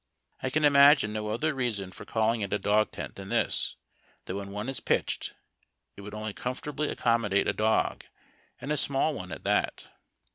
I 0.41 0.49
cau 0.49 0.61
imagiue 0.61 1.15
uo 1.21 1.31
other 1.31 1.53
reason 1.53 1.91
for 1.91 2.05
calling 2.05 2.41
it 2.41 2.51
a 2.51 2.57
dog 2.57 2.89
tent 2.89 3.13
than 3.13 3.29
this, 3.29 3.75
that 4.25 4.35
when 4.35 4.49
one 4.49 4.67
is 4.67 4.79
pitched 4.79 5.35
it 5.95 6.01
would 6.01 6.15
only 6.15 6.33
comfortably 6.33 6.89
accommodate 6.89 7.47
a 7.47 7.53
dog, 7.53 8.05
and 8.59 8.71
a 8.71 8.77
small 8.77 9.13
one 9.13 9.31
at 9.31 9.43
that. 9.43 9.89